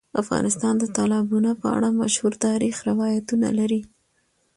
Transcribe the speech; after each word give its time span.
افغانستان 0.21 0.73
د 0.79 0.83
تالابونه 0.97 1.49
په 1.61 1.67
اړه 1.75 1.89
مشهور 2.01 2.33
تاریخی 2.45 2.81
روایتونه 2.89 3.47
لري. 3.59 3.81